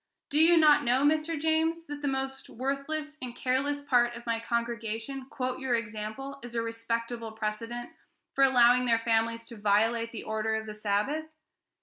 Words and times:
Do 0.31 0.39
you 0.39 0.57
not 0.57 0.83
know, 0.83 1.03
Mr. 1.03 1.39
James, 1.39 1.85
that 1.85 2.01
the 2.01 2.07
most 2.07 2.49
worthless 2.49 3.17
and 3.21 3.35
careless 3.35 3.83
part 3.83 4.15
of 4.15 4.25
my 4.25 4.39
congregation 4.39 5.25
quote 5.27 5.59
your 5.59 5.75
example 5.75 6.39
as 6.43 6.55
a 6.55 6.61
respectable 6.63 7.33
precedent 7.33 7.91
for 8.33 8.43
allowing 8.43 8.85
their 8.87 8.97
families 8.97 9.45
to 9.49 9.57
violate 9.57 10.11
the 10.11 10.23
order 10.23 10.55
of 10.55 10.65
the 10.65 10.73
Sabbath? 10.73 11.25